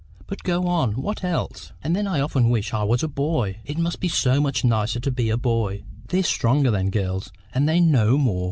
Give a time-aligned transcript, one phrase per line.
[0.25, 3.57] "But go on; what else?" "And then I often wish I was a boy.
[3.65, 5.83] It must be so much nicer to be a boy.
[6.07, 8.39] They're stronger than girls, and they know more.